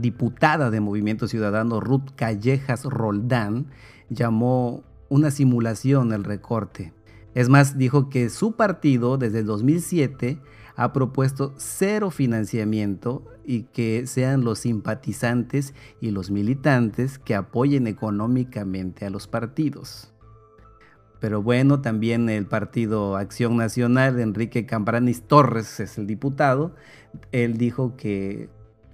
diputada 0.00 0.70
de 0.70 0.80
Movimiento 0.80 1.28
Ciudadano 1.28 1.80
Ruth 1.80 2.10
Callejas 2.16 2.84
Roldán 2.84 3.66
llamó 4.08 4.84
una 5.08 5.30
simulación 5.30 6.12
el 6.12 6.24
recorte. 6.24 6.92
Es 7.34 7.48
más, 7.48 7.78
dijo 7.78 8.08
que 8.08 8.30
su 8.30 8.52
partido 8.52 9.18
desde 9.18 9.40
el 9.40 9.46
2007 9.46 10.40
ha 10.76 10.92
propuesto 10.92 11.54
cero 11.56 12.10
financiamiento 12.10 13.24
y 13.44 13.64
que 13.64 14.06
sean 14.06 14.44
los 14.44 14.60
simpatizantes 14.60 15.74
y 16.00 16.10
los 16.10 16.30
militantes 16.30 17.18
que 17.18 17.34
apoyen 17.34 17.86
económicamente 17.86 19.06
a 19.06 19.10
los 19.10 19.26
partidos. 19.26 20.12
Pero 21.20 21.42
bueno, 21.42 21.80
también 21.80 22.28
el 22.28 22.46
partido 22.46 23.16
Acción 23.16 23.56
Nacional, 23.56 24.20
Enrique 24.20 24.66
Cambranis 24.66 25.22
Torres 25.22 25.80
es 25.80 25.98
el 25.98 26.06
diputado, 26.06 26.74
él 27.32 27.56
dijo 27.56 27.96
que 27.96 28.48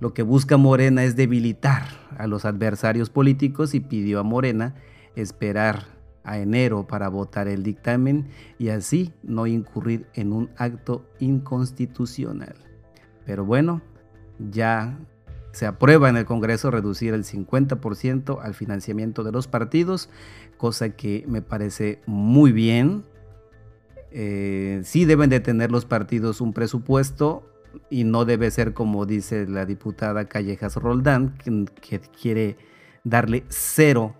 lo 0.04 0.12
que 0.12 0.22
busca 0.22 0.58
Morena 0.58 1.02
es 1.02 1.16
debilitar 1.16 1.86
a 2.18 2.26
los 2.26 2.44
adversarios 2.44 3.08
políticos 3.08 3.72
y 3.72 3.80
pidió 3.80 4.20
a 4.20 4.22
Morena 4.22 4.74
esperar 5.16 5.84
a 6.24 6.36
enero 6.36 6.86
para 6.86 7.08
votar 7.08 7.48
el 7.48 7.62
dictamen 7.62 8.28
y 8.58 8.68
así 8.68 9.14
no 9.22 9.46
incurrir 9.46 10.06
en 10.12 10.34
un 10.34 10.50
acto 10.58 11.08
inconstitucional. 11.20 12.54
Pero 13.24 13.46
bueno, 13.46 13.80
ya 14.50 14.98
se 15.52 15.64
aprueba 15.64 16.10
en 16.10 16.18
el 16.18 16.26
Congreso 16.26 16.70
reducir 16.70 17.14
el 17.14 17.24
50% 17.24 18.42
al 18.42 18.52
financiamiento 18.52 19.24
de 19.24 19.32
los 19.32 19.48
partidos, 19.48 20.10
cosa 20.58 20.90
que 20.90 21.24
me 21.26 21.40
parece 21.40 22.02
muy 22.04 22.52
bien. 22.52 23.06
Eh, 24.10 24.82
sí 24.84 25.06
deben 25.06 25.30
de 25.30 25.40
tener 25.40 25.72
los 25.72 25.86
partidos 25.86 26.42
un 26.42 26.52
presupuesto 26.52 27.53
y 27.90 28.04
no 28.04 28.24
debe 28.24 28.50
ser 28.50 28.74
como 28.74 29.06
dice 29.06 29.46
la 29.46 29.66
diputada 29.66 30.26
Callejas 30.26 30.76
Roldán, 30.76 31.36
que, 31.80 32.00
quiere 32.00 32.56
darle 33.04 33.44
cero, 33.48 34.14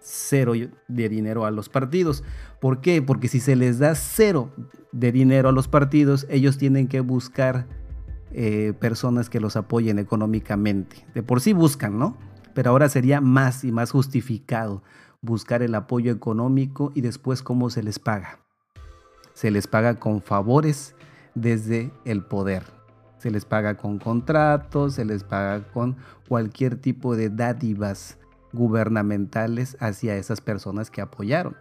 cero 0.00 0.52
de 0.88 1.08
dinero 1.08 1.44
a 1.44 1.50
los 1.50 1.68
partidos. 1.68 2.24
¿Por 2.60 2.80
qué? 2.80 3.02
Porque 3.02 3.28
si 3.28 3.40
se 3.40 3.56
les 3.56 3.78
da 3.78 3.94
cero 3.94 4.50
de 4.92 5.12
dinero 5.12 5.48
a 5.48 5.52
los 5.52 5.68
partidos, 5.68 6.26
ellos 6.28 6.58
tienen 6.58 6.88
que 6.88 7.00
buscar 7.00 7.66
eh, 8.32 8.74
personas 8.78 9.30
que 9.30 9.40
los 9.40 9.56
apoyen 9.56 9.98
económicamente. 9.98 11.06
De 11.14 11.22
por 11.22 11.40
sí 11.40 11.52
buscan, 11.52 11.98
¿no? 11.98 12.16
Pero 12.54 12.70
ahora 12.70 12.88
sería 12.88 13.20
más 13.20 13.64
y 13.64 13.72
más 13.72 13.90
justificado 13.90 14.82
buscar 15.22 15.62
el 15.62 15.74
apoyo 15.74 16.12
económico 16.12 16.92
y 16.94 17.00
después 17.00 17.42
cómo 17.42 17.70
se 17.70 17.82
les 17.82 17.98
paga. 17.98 18.40
Se 19.34 19.50
les 19.50 19.66
paga 19.66 19.98
con 19.98 20.20
favores 20.22 20.94
desde 21.34 21.92
el 22.04 22.22
poder. 22.22 22.64
Se 23.18 23.30
les 23.30 23.44
paga 23.44 23.76
con 23.76 23.98
contratos, 23.98 24.94
se 24.94 25.04
les 25.04 25.24
paga 25.24 25.62
con 25.72 25.96
cualquier 26.28 26.76
tipo 26.76 27.16
de 27.16 27.28
dádivas 27.28 28.18
gubernamentales 28.52 29.76
hacia 29.80 30.16
esas 30.16 30.40
personas 30.40 30.90
que 30.90 31.00
apoyaron. 31.00 31.56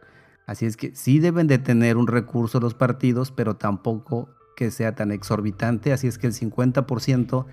Así 0.46 0.66
es 0.66 0.78
que 0.78 0.96
sí 0.96 1.20
deben 1.20 1.48
de 1.48 1.60
tener 1.60 1.98
un 1.98 2.08
recurso 2.08 2.60
los 2.60 2.74
partidos, 2.74 3.32
pero 3.32 3.56
tampoco 3.56 4.30
que 4.56 4.72
sea 4.72 4.96
tan 4.96 5.12
exorbitante. 5.12 5.94
Así 5.94 6.08
es 6.08 6.18
que 6.18 6.28
el 6.28 6.34
50% 6.34 7.46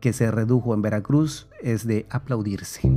que 0.00 0.12
se 0.12 0.30
redujo 0.30 0.72
en 0.74 0.82
Veracruz 0.82 1.48
es 1.60 1.86
de 1.86 2.06
aplaudirse. 2.10 2.90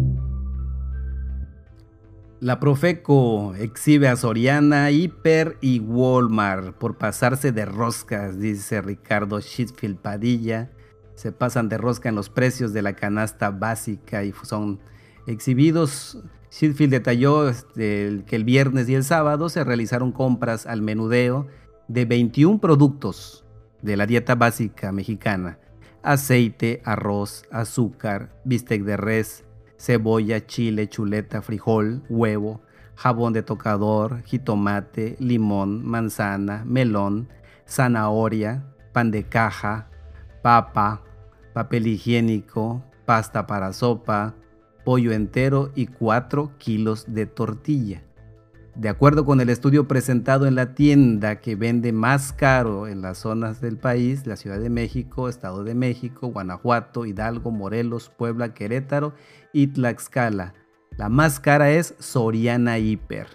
La 2.41 2.59
Profeco 2.59 3.53
exhibe 3.53 4.07
a 4.07 4.15
Soriana, 4.15 4.89
Hiper 4.89 5.59
y 5.61 5.79
Walmart 5.79 6.75
por 6.75 6.97
pasarse 6.97 7.51
de 7.51 7.65
roscas, 7.65 8.39
dice 8.39 8.81
Ricardo 8.81 9.39
Shitfield 9.39 9.97
Padilla. 9.99 10.71
Se 11.13 11.31
pasan 11.31 11.69
de 11.69 11.77
rosca 11.77 12.09
en 12.09 12.15
los 12.15 12.29
precios 12.29 12.73
de 12.73 12.81
la 12.81 12.93
canasta 12.93 13.51
básica 13.51 14.23
y 14.23 14.33
son 14.41 14.79
exhibidos. 15.27 16.17
Shitfield 16.49 16.89
detalló 16.89 17.47
este, 17.47 18.23
que 18.25 18.37
el 18.37 18.43
viernes 18.43 18.89
y 18.89 18.95
el 18.95 19.03
sábado 19.03 19.47
se 19.47 19.63
realizaron 19.63 20.11
compras 20.11 20.65
al 20.65 20.81
menudeo 20.81 21.45
de 21.87 22.05
21 22.05 22.59
productos 22.59 23.45
de 23.83 23.97
la 23.97 24.07
dieta 24.07 24.33
básica 24.33 24.91
mexicana. 24.91 25.59
Aceite, 26.01 26.81
arroz, 26.85 27.43
azúcar, 27.51 28.35
bistec 28.45 28.81
de 28.81 28.97
res, 28.97 29.43
cebolla, 29.81 30.45
chile, 30.45 30.87
chuleta, 30.87 31.41
frijol, 31.41 32.03
huevo, 32.07 32.61
jabón 32.95 33.33
de 33.33 33.41
tocador, 33.41 34.21
jitomate, 34.23 35.15
limón, 35.19 35.83
manzana, 35.83 36.63
melón, 36.67 37.29
zanahoria, 37.67 38.63
pan 38.93 39.09
de 39.09 39.23
caja, 39.23 39.87
papa, 40.43 41.01
papel 41.53 41.87
higiénico, 41.87 42.83
pasta 43.05 43.47
para 43.47 43.73
sopa, 43.73 44.35
pollo 44.85 45.13
entero 45.13 45.71
y 45.73 45.87
4 45.87 46.51
kilos 46.59 47.05
de 47.07 47.25
tortilla. 47.25 48.03
De 48.75 48.87
acuerdo 48.87 49.25
con 49.25 49.41
el 49.41 49.49
estudio 49.49 49.87
presentado 49.87 50.47
en 50.47 50.55
la 50.55 50.73
tienda 50.73 51.41
que 51.41 51.55
vende 51.57 51.91
más 51.91 52.31
caro 52.31 52.87
en 52.87 53.01
las 53.01 53.17
zonas 53.17 53.59
del 53.59 53.77
país, 53.77 54.25
la 54.25 54.37
Ciudad 54.37 54.59
de 54.59 54.69
México, 54.69 55.27
Estado 55.27 55.65
de 55.65 55.75
México, 55.75 56.27
Guanajuato, 56.27 57.05
Hidalgo, 57.05 57.51
Morelos, 57.51 58.09
Puebla, 58.09 58.53
Querétaro 58.53 59.13
y 59.51 59.67
Tlaxcala. 59.67 60.53
La 60.97 61.09
más 61.09 61.41
cara 61.41 61.69
es 61.71 61.95
Soriana 61.99 62.79
Hiper, 62.79 63.27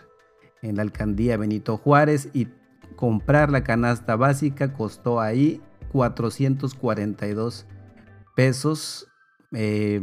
en 0.62 0.76
la 0.76 0.82
alcaldía 0.82 1.36
Benito 1.36 1.76
Juárez 1.76 2.30
y 2.32 2.48
comprar 2.96 3.50
la 3.50 3.62
canasta 3.62 4.16
básica 4.16 4.72
costó 4.72 5.20
ahí 5.20 5.60
442 5.92 7.66
pesos. 8.34 9.06
Eh, 9.52 10.00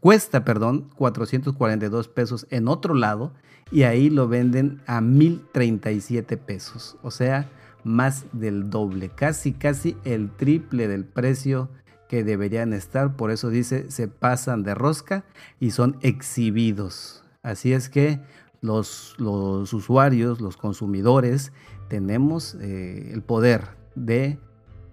cuesta, 0.00 0.44
perdón, 0.44 0.90
442 0.94 2.08
pesos 2.08 2.46
en 2.50 2.68
otro 2.68 2.94
lado 2.94 3.34
y 3.70 3.82
ahí 3.82 4.10
lo 4.10 4.28
venden 4.28 4.80
a 4.86 5.00
1037 5.00 6.36
pesos, 6.36 6.96
o 7.02 7.10
sea, 7.10 7.48
más 7.84 8.26
del 8.32 8.70
doble, 8.70 9.10
casi 9.10 9.52
casi 9.52 9.96
el 10.04 10.30
triple 10.30 10.88
del 10.88 11.04
precio 11.04 11.68
que 12.08 12.24
deberían 12.24 12.72
estar, 12.72 13.16
por 13.16 13.30
eso 13.30 13.50
dice 13.50 13.90
se 13.90 14.08
pasan 14.08 14.62
de 14.62 14.74
rosca 14.74 15.24
y 15.60 15.70
son 15.70 15.96
exhibidos. 16.00 17.24
Así 17.42 17.72
es 17.72 17.88
que 17.88 18.20
los, 18.60 19.14
los 19.18 19.72
usuarios, 19.72 20.40
los 20.40 20.56
consumidores, 20.56 21.52
tenemos 21.88 22.56
eh, 22.60 23.10
el 23.12 23.22
poder 23.22 23.68
de, 23.94 24.38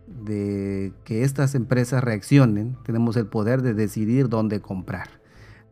de 0.07 0.93
que 1.03 1.23
estas 1.23 1.55
empresas 1.55 2.03
reaccionen, 2.03 2.77
tenemos 2.83 3.17
el 3.17 3.27
poder 3.27 3.61
de 3.61 3.73
decidir 3.73 4.29
dónde 4.29 4.61
comprar. 4.61 5.24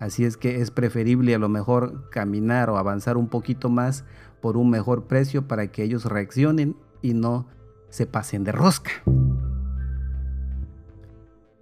Así 0.04 0.26
es 0.26 0.36
que 0.36 0.60
es 0.60 0.70
preferible 0.70 1.34
a 1.34 1.40
lo 1.40 1.48
mejor 1.48 2.10
caminar 2.10 2.70
o 2.70 2.76
avanzar 2.78 3.16
un 3.16 3.30
poquito 3.30 3.70
más 3.70 4.04
por 4.42 4.58
un 4.58 4.70
mejor 4.70 5.06
precio 5.06 5.48
para 5.48 5.72
que 5.72 5.82
ellos 5.82 6.04
reaccionen 6.04 6.76
y 7.02 7.14
no 7.14 7.48
se 7.88 8.06
pasen 8.06 8.44
de 8.44 8.52
rosca. 8.52 8.92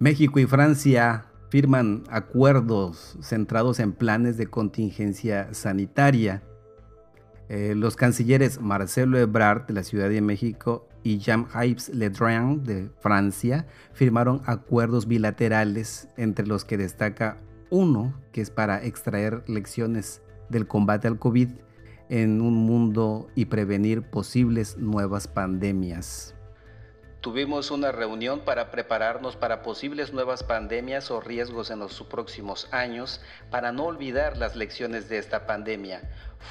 México 0.00 0.40
y 0.40 0.46
Francia 0.46 1.26
firman 1.50 2.02
acuerdos 2.10 3.16
centrados 3.22 3.78
en 3.78 3.92
planes 3.92 4.36
de 4.36 4.48
contingencia 4.48 5.54
sanitaria. 5.54 6.42
Eh, 7.48 7.74
los 7.76 7.94
cancilleres 7.94 8.60
Marcelo 8.60 9.20
Ebrard 9.20 9.66
de 9.66 9.74
la 9.74 9.84
Ciudad 9.84 10.08
de 10.08 10.20
México 10.20 10.88
y 11.04 11.18
Jean-Yves 11.18 11.90
Le 11.90 12.10
Drian 12.10 12.64
de 12.64 12.90
Francia 12.98 13.68
firmaron 13.92 14.42
acuerdos 14.46 15.06
bilaterales 15.06 16.08
entre 16.16 16.48
los 16.48 16.64
que 16.64 16.76
destaca 16.76 17.38
uno, 17.72 18.14
que 18.32 18.42
es 18.42 18.50
para 18.50 18.84
extraer 18.84 19.42
lecciones 19.48 20.20
del 20.50 20.68
combate 20.68 21.08
al 21.08 21.18
COVID 21.18 21.48
en 22.10 22.42
un 22.42 22.54
mundo 22.54 23.30
y 23.34 23.46
prevenir 23.46 24.02
posibles 24.02 24.76
nuevas 24.76 25.26
pandemias. 25.26 26.34
Tuvimos 27.22 27.70
una 27.70 27.92
reunión 27.92 28.40
para 28.40 28.72
prepararnos 28.72 29.36
para 29.36 29.62
posibles 29.62 30.12
nuevas 30.12 30.42
pandemias 30.42 31.08
o 31.12 31.20
riesgos 31.20 31.70
en 31.70 31.78
los 31.78 32.02
próximos 32.02 32.66
años 32.72 33.20
para 33.48 33.70
no 33.70 33.84
olvidar 33.84 34.36
las 34.36 34.56
lecciones 34.56 35.08
de 35.08 35.18
esta 35.18 35.46
pandemia. 35.46 36.02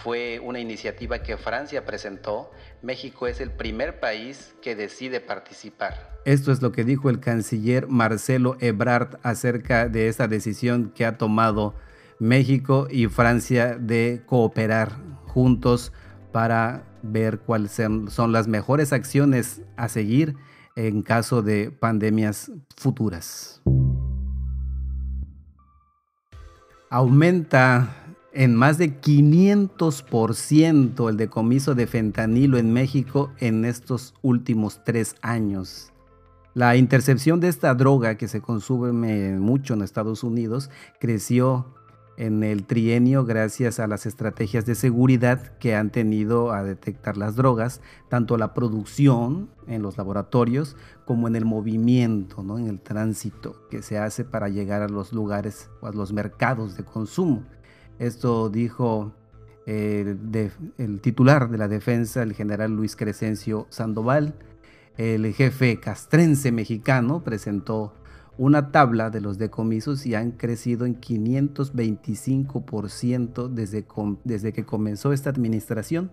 Fue 0.02 0.40
una 0.42 0.62
iniciativa 0.62 1.24
que 1.24 1.36
Francia 1.36 1.86
presentó. 1.86 2.52
México 2.82 3.28
es 3.28 3.42
el 3.42 3.52
primer 3.52 4.00
país 4.00 4.56
que 4.62 4.78
decide 4.78 5.20
participar. 5.20 6.22
Esto 6.24 6.54
es 6.54 6.62
lo 6.62 6.72
que 6.72 6.86
dijo 6.86 7.10
el 7.10 7.20
canciller 7.20 7.88
Marcelo 7.88 8.56
Ebrard 8.62 9.20
acerca 9.24 9.90
de 9.90 10.08
esta 10.08 10.30
decisión 10.30 10.94
que 10.96 11.06
ha 11.06 11.18
tomado 11.18 11.76
México 12.18 12.88
y 12.90 13.08
Francia 13.08 13.76
de 13.78 14.22
cooperar 14.26 14.94
juntos 15.26 15.92
para 16.32 16.86
ver 17.02 17.40
cuáles 17.40 17.74
son 17.74 18.32
las 18.32 18.48
mejores 18.48 18.94
acciones 18.94 19.64
a 19.76 19.90
seguir 19.90 20.38
en 20.76 21.02
caso 21.02 21.42
de 21.42 21.72
pandemias 21.72 22.52
futuras. 22.78 23.62
Aumenta 26.90 27.96
en 28.34 28.56
más 28.56 28.78
de 28.78 29.02
500% 29.02 31.10
el 31.10 31.18
decomiso 31.18 31.76
de 31.76 31.88
fentanilo 31.88 32.58
en 32.58 32.72
México 32.74 33.32
en 33.40 33.66
estos 33.66 34.14
últimos 34.22 34.84
tres 34.84 35.16
años. 35.22 35.92
La 36.54 36.76
intercepción 36.76 37.40
de 37.40 37.48
esta 37.48 37.74
droga 37.76 38.16
que 38.16 38.28
se 38.28 38.42
consume 38.42 39.38
mucho 39.38 39.74
en 39.74 39.82
Estados 39.82 40.24
Unidos 40.24 40.70
creció 41.00 41.74
en 42.22 42.44
el 42.44 42.66
trienio 42.66 43.26
gracias 43.26 43.80
a 43.80 43.88
las 43.88 44.06
estrategias 44.06 44.64
de 44.68 44.76
seguridad 44.76 45.58
que 45.58 45.74
han 45.74 45.90
tenido 45.90 46.52
a 46.52 46.62
detectar 46.64 47.18
las 47.18 47.36
drogas, 47.36 47.82
tanto 48.10 48.38
la 48.38 48.54
producción 48.54 49.50
en 49.66 49.82
los 49.82 49.98
laboratorios 49.98 50.78
como 51.06 51.28
en 51.28 51.36
el 51.36 51.46
movimiento, 51.46 52.44
¿no? 52.44 52.60
en 52.60 52.68
el 52.68 52.80
tránsito 52.80 53.68
que 53.72 53.82
se 53.82 53.98
hace 53.98 54.24
para 54.24 54.50
llegar 54.50 54.84
a 54.84 54.88
los 54.88 55.14
lugares 55.14 55.72
o 55.82 55.88
a 55.88 55.92
los 55.94 56.14
mercados 56.14 56.78
de 56.78 56.84
consumo. 56.84 57.44
Esto 57.98 58.52
dijo 58.52 59.14
el, 59.66 60.20
el 60.78 61.02
titular 61.02 61.50
de 61.50 61.58
la 61.58 61.68
defensa, 61.68 62.22
el 62.22 62.34
general 62.34 62.76
Luis 62.76 62.96
Crescencio 62.96 63.66
Sandoval, 63.70 64.36
el 64.96 65.34
jefe 65.34 65.80
castrense 65.80 66.52
mexicano 66.52 67.24
presentó 67.24 67.96
una 68.38 68.72
tabla 68.72 69.10
de 69.10 69.20
los 69.22 69.38
decomisos 69.38 70.06
y 70.06 70.16
han 70.16 70.32
crecido 70.32 70.86
en 70.86 71.00
525% 71.00 73.48
desde, 73.50 73.86
desde 74.24 74.54
que 74.54 74.66
comenzó 74.66 75.14
esta 75.14 75.30
administración 75.30 76.12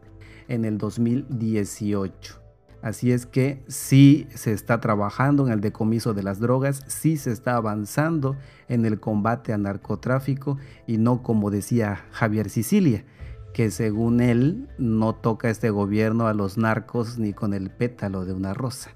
en 0.48 0.64
el 0.64 0.78
2018. 0.78 2.48
Así 2.80 3.10
es 3.10 3.26
que 3.26 3.64
sí 3.66 4.28
se 4.34 4.52
está 4.52 4.80
trabajando 4.80 5.46
en 5.46 5.52
el 5.52 5.60
decomiso 5.60 6.14
de 6.14 6.22
las 6.22 6.38
drogas, 6.38 6.84
sí 6.86 7.16
se 7.16 7.32
está 7.32 7.56
avanzando 7.56 8.36
en 8.68 8.86
el 8.86 9.00
combate 9.00 9.52
al 9.52 9.62
narcotráfico 9.62 10.58
y 10.86 10.98
no 10.98 11.22
como 11.22 11.50
decía 11.50 12.04
Javier 12.12 12.50
Sicilia, 12.50 13.04
que 13.52 13.72
según 13.72 14.20
él 14.20 14.68
no 14.78 15.14
toca 15.14 15.50
este 15.50 15.70
gobierno 15.70 16.28
a 16.28 16.34
los 16.34 16.56
narcos 16.56 17.18
ni 17.18 17.32
con 17.32 17.52
el 17.52 17.70
pétalo 17.70 18.24
de 18.24 18.32
una 18.32 18.54
rosa. 18.54 18.92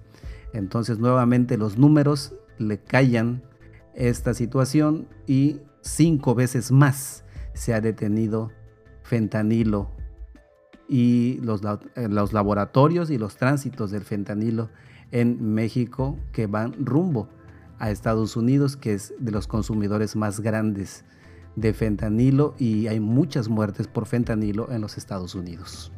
Entonces 0.52 1.00
nuevamente 1.00 1.56
los 1.56 1.76
números 1.76 2.34
le 2.68 2.78
callan 2.78 3.42
esta 3.94 4.34
situación 4.34 5.08
y 5.26 5.60
cinco 5.80 6.34
veces 6.34 6.72
más 6.72 7.24
se 7.54 7.74
ha 7.74 7.80
detenido 7.80 8.50
fentanilo 9.02 9.90
y 10.88 11.38
los, 11.42 11.62
eh, 11.96 12.08
los 12.08 12.32
laboratorios 12.32 13.10
y 13.10 13.18
los 13.18 13.36
tránsitos 13.36 13.90
del 13.90 14.02
fentanilo 14.02 14.70
en 15.10 15.54
México 15.54 16.18
que 16.32 16.46
van 16.46 16.74
rumbo 16.84 17.28
a 17.78 17.90
Estados 17.90 18.36
Unidos, 18.36 18.76
que 18.76 18.94
es 18.94 19.14
de 19.18 19.32
los 19.32 19.46
consumidores 19.46 20.16
más 20.16 20.40
grandes 20.40 21.04
de 21.56 21.72
fentanilo 21.74 22.54
y 22.58 22.86
hay 22.86 23.00
muchas 23.00 23.48
muertes 23.48 23.88
por 23.88 24.06
fentanilo 24.06 24.70
en 24.70 24.80
los 24.80 24.96
Estados 24.96 25.34
Unidos. 25.34 25.92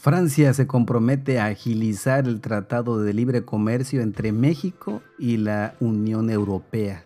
Francia 0.00 0.54
se 0.54 0.66
compromete 0.66 1.38
a 1.38 1.46
agilizar 1.46 2.26
el 2.26 2.40
Tratado 2.40 3.02
de 3.02 3.12
Libre 3.12 3.44
Comercio 3.44 4.00
entre 4.00 4.32
México 4.32 5.02
y 5.18 5.36
la 5.36 5.74
Unión 5.78 6.30
Europea. 6.30 7.04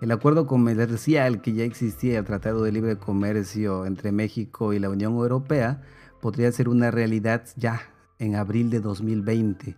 El 0.00 0.10
acuerdo 0.10 0.46
comercial 0.46 1.42
que 1.42 1.52
ya 1.52 1.64
existía, 1.64 2.18
el 2.18 2.24
Tratado 2.24 2.64
de 2.64 2.72
Libre 2.72 2.96
Comercio 2.96 3.86
entre 3.86 4.12
México 4.12 4.72
y 4.72 4.78
la 4.78 4.88
Unión 4.90 5.12
Europea, 5.12 5.82
podría 6.20 6.50
ser 6.50 6.68
una 6.68 6.90
realidad 6.90 7.44
ya 7.56 7.82
en 8.18 8.34
abril 8.34 8.70
de 8.70 8.80
2020 8.80 9.76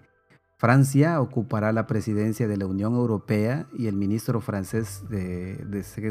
Francia 0.64 1.20
ocupará 1.20 1.72
la 1.72 1.86
presidencia 1.86 2.48
de 2.48 2.56
la 2.56 2.64
Unión 2.64 2.94
Europea 2.94 3.66
y 3.76 3.86
el 3.88 3.96
ministro 3.96 4.40
francés 4.40 5.02
de, 5.10 5.62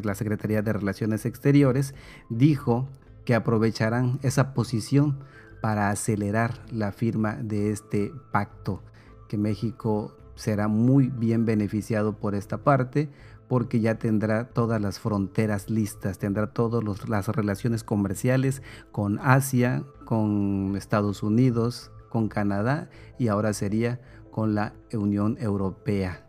la 0.04 0.14
Secretaría 0.14 0.62
de 0.62 0.74
Relaciones 0.74 1.26
Exteriores 1.26 1.96
dijo 2.30 2.88
que 3.26 3.34
aprovecharán 3.34 4.20
esa 4.22 4.54
posición 4.54 5.18
para 5.64 5.92
acelerar 5.92 6.60
la 6.74 6.92
firma 6.92 7.38
de 7.42 7.72
este 7.72 8.12
pacto, 8.34 8.84
que 9.30 9.38
México 9.38 10.14
será 10.36 10.68
muy 10.68 11.08
bien 11.08 11.46
beneficiado 11.46 12.18
por 12.18 12.36
esta 12.36 12.66
parte 12.66 13.10
porque 13.48 13.80
ya 13.80 13.98
tendrá 13.98 14.50
todas 14.50 14.82
las 14.82 15.00
fronteras 15.00 15.70
listas, 15.70 16.20
tendrá 16.20 16.48
todas 16.48 17.08
las 17.08 17.30
relaciones 17.30 17.86
comerciales 17.86 18.62
con 18.92 19.20
Asia, 19.20 19.86
con 20.04 20.76
Estados 20.76 21.24
Unidos, 21.24 21.92
con 22.10 22.28
Canadá 22.28 22.90
y 23.18 23.30
ahora 23.30 23.54
sería 23.54 24.02
con 24.32 24.56
la 24.56 24.74
Unión 24.92 25.38
Europea. 25.40 26.28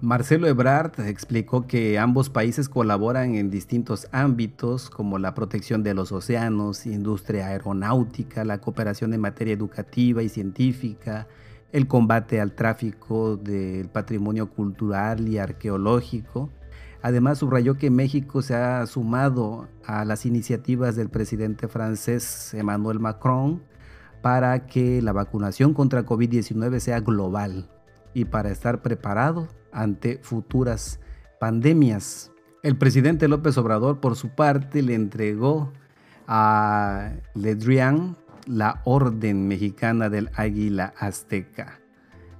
Marcelo 0.00 0.46
Ebrard 0.46 1.00
explicó 1.00 1.66
que 1.66 1.98
ambos 1.98 2.30
países 2.30 2.68
colaboran 2.68 3.34
en 3.34 3.50
distintos 3.50 4.06
ámbitos 4.12 4.90
como 4.90 5.18
la 5.18 5.34
protección 5.34 5.82
de 5.82 5.92
los 5.92 6.12
océanos, 6.12 6.86
industria 6.86 7.48
aeronáutica, 7.48 8.44
la 8.44 8.60
cooperación 8.60 9.12
en 9.12 9.20
materia 9.20 9.54
educativa 9.54 10.22
y 10.22 10.28
científica, 10.28 11.26
el 11.72 11.88
combate 11.88 12.40
al 12.40 12.52
tráfico 12.52 13.36
del 13.36 13.88
patrimonio 13.88 14.48
cultural 14.50 15.26
y 15.26 15.38
arqueológico. 15.38 16.48
Además, 17.02 17.38
subrayó 17.38 17.76
que 17.76 17.90
México 17.90 18.40
se 18.40 18.54
ha 18.54 18.86
sumado 18.86 19.66
a 19.84 20.04
las 20.04 20.26
iniciativas 20.26 20.94
del 20.94 21.08
presidente 21.08 21.66
francés 21.66 22.54
Emmanuel 22.54 23.00
Macron 23.00 23.64
para 24.22 24.64
que 24.66 25.02
la 25.02 25.12
vacunación 25.12 25.74
contra 25.74 26.06
COVID-19 26.06 26.78
sea 26.78 27.00
global 27.00 27.68
y 28.14 28.26
para 28.26 28.50
estar 28.50 28.82
preparado 28.82 29.48
ante 29.72 30.18
futuras 30.22 31.00
pandemias. 31.40 32.32
El 32.62 32.76
presidente 32.76 33.28
López 33.28 33.56
Obrador, 33.58 34.00
por 34.00 34.16
su 34.16 34.30
parte, 34.30 34.82
le 34.82 34.94
entregó 34.94 35.72
a 36.26 37.12
Le 37.34 37.54
Drian 37.54 38.16
la 38.46 38.82
Orden 38.84 39.46
Mexicana 39.46 40.08
del 40.08 40.30
Águila 40.34 40.92
Azteca. 40.98 41.80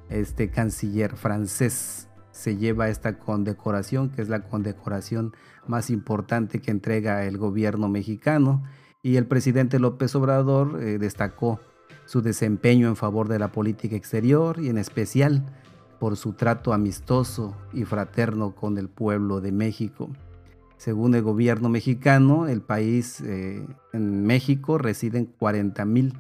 Este 0.09 0.51
canciller 0.51 1.17
francés 1.17 2.09
se 2.33 2.57
lleva 2.57 2.89
esta 2.89 3.19
condecoración, 3.19 4.11
que 4.11 4.23
es 4.23 4.29
la 4.29 4.41
condecoración 4.41 5.35
más 5.67 5.91
importante 5.91 6.61
que 6.61 6.71
entrega 6.71 7.25
el 7.25 7.37
gobierno 7.37 7.89
mexicano, 7.89 8.63
y 9.03 9.17
el 9.17 9.27
presidente 9.27 9.79
López 9.79 10.15
Obrador 10.15 10.83
eh, 10.83 10.99
destacó 10.99 11.61
su 12.09 12.23
desempeño 12.23 12.89
en 12.89 12.97
favor 12.97 13.29
de 13.29 13.39
la 13.39 13.53
política 13.53 13.95
exterior 13.95 14.59
y 14.61 14.71
en 14.71 14.79
especial 14.79 15.45
por 16.01 16.17
su 16.17 16.33
trato 16.33 16.73
amistoso 16.73 17.55
y 17.75 17.85
fraterno 17.85 18.55
con 18.55 18.79
el 18.79 18.89
pueblo 18.89 19.43
de 19.43 19.53
México. 19.53 20.09
Según 20.79 21.15
el 21.15 21.21
gobierno 21.21 21.69
mexicano, 21.69 22.49
el 22.49 22.63
país 22.63 23.21
eh, 23.21 23.63
en 23.93 24.25
México 24.25 24.79
residen 24.79 25.27
40 25.27 25.85
mil 25.85 26.15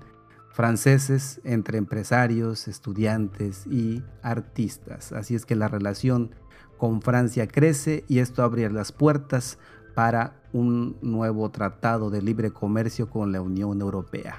franceses 0.52 1.40
entre 1.42 1.78
empresarios, 1.78 2.68
estudiantes 2.68 3.66
y 3.66 4.02
artistas. 4.20 5.12
Así 5.12 5.34
es 5.34 5.46
que 5.46 5.56
la 5.56 5.68
relación 5.68 6.34
con 6.76 7.00
Francia 7.00 7.48
crece 7.48 8.04
y 8.08 8.18
esto 8.18 8.42
abre 8.42 8.70
las 8.70 8.92
puertas 8.92 9.58
para 9.94 10.42
un 10.52 10.98
nuevo 11.00 11.50
tratado 11.50 12.10
de 12.10 12.20
libre 12.20 12.50
comercio 12.50 13.08
con 13.08 13.32
la 13.32 13.40
Unión 13.40 13.80
Europea. 13.80 14.34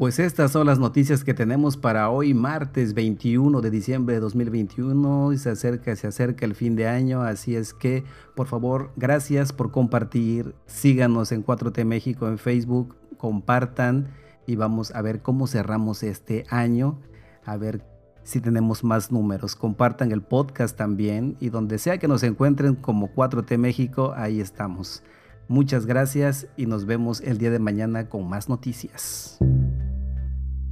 Pues 0.00 0.18
estas 0.18 0.52
son 0.52 0.66
las 0.66 0.78
noticias 0.78 1.24
que 1.24 1.34
tenemos 1.34 1.76
para 1.76 2.08
hoy, 2.08 2.32
martes 2.32 2.94
21 2.94 3.60
de 3.60 3.70
diciembre 3.70 4.14
de 4.14 4.20
2021. 4.20 5.34
Y 5.34 5.36
se 5.36 5.50
acerca, 5.50 5.94
se 5.94 6.06
acerca 6.06 6.46
el 6.46 6.54
fin 6.54 6.74
de 6.74 6.88
año, 6.88 7.20
así 7.20 7.54
es 7.54 7.74
que, 7.74 8.02
por 8.34 8.46
favor, 8.46 8.92
gracias 8.96 9.52
por 9.52 9.70
compartir. 9.70 10.54
Síganos 10.64 11.32
en 11.32 11.44
4T 11.44 11.84
México 11.84 12.28
en 12.28 12.38
Facebook, 12.38 12.96
compartan 13.18 14.08
y 14.46 14.56
vamos 14.56 14.90
a 14.94 15.02
ver 15.02 15.20
cómo 15.20 15.46
cerramos 15.46 16.02
este 16.02 16.46
año, 16.48 16.98
a 17.44 17.58
ver 17.58 17.84
si 18.22 18.40
tenemos 18.40 18.82
más 18.82 19.12
números. 19.12 19.54
Compartan 19.54 20.12
el 20.12 20.22
podcast 20.22 20.78
también 20.78 21.36
y 21.40 21.50
donde 21.50 21.76
sea 21.76 21.98
que 21.98 22.08
nos 22.08 22.22
encuentren 22.22 22.74
como 22.74 23.12
4T 23.14 23.58
México, 23.58 24.14
ahí 24.16 24.40
estamos. 24.40 25.02
Muchas 25.46 25.84
gracias 25.84 26.46
y 26.56 26.64
nos 26.64 26.86
vemos 26.86 27.20
el 27.20 27.36
día 27.36 27.50
de 27.50 27.58
mañana 27.58 28.08
con 28.08 28.26
más 28.26 28.48
noticias. 28.48 29.38